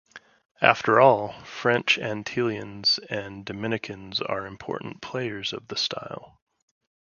After 0.61 0.99
all, 0.99 1.33
French 1.43 1.99
Antilleans 1.99 2.97
and 3.11 3.45
Dominicans 3.45 4.19
are 4.19 4.47
important 4.47 4.99
players 4.99 5.53
of 5.53 5.67
the 5.67 5.77
style. 5.77 6.39